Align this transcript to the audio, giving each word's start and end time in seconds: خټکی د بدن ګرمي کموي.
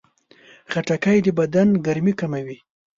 خټکی 0.71 1.17
د 1.25 1.27
بدن 1.39 1.67
ګرمي 1.85 2.13
کموي. 2.19 2.57